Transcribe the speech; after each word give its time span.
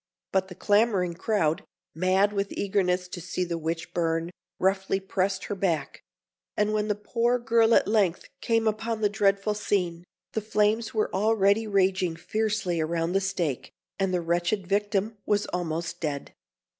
But 0.31 0.47
the 0.47 0.55
clamouring 0.55 1.13
crowd, 1.13 1.63
mad 1.93 2.33
with 2.33 2.51
eagerness 2.53 3.07
to 3.09 3.21
see 3.21 3.43
the 3.43 3.59
witch 3.59 3.93
burn, 3.93 4.31
roughly 4.57 4.99
pressed 4.99 5.43
her 5.43 5.53
back; 5.53 6.01
and 6.57 6.73
when 6.73 6.87
the 6.87 6.95
poor 6.95 7.37
girl 7.37 7.75
at 7.75 7.87
length 7.87 8.25
came 8.41 8.67
upon 8.67 9.01
the 9.01 9.09
dreadful 9.09 9.53
scene, 9.53 10.03
the 10.31 10.41
flames 10.41 10.91
were 10.91 11.13
already 11.13 11.67
raging 11.67 12.15
fiercely 12.15 12.81
around 12.81 13.11
the 13.13 13.21
stake, 13.21 13.71
and 13.99 14.11
the 14.11 14.21
wretched 14.21 14.65
victim 14.65 15.17
was 15.27 15.45
almost 15.53 15.99
dead. 15.99 16.33